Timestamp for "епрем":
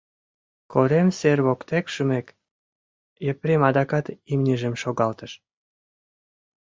3.31-3.61